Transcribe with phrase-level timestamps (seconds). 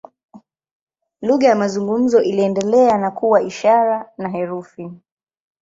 [1.21, 4.91] Lugha ya mazungumzo iliendelea na kuwa ishara na herufi.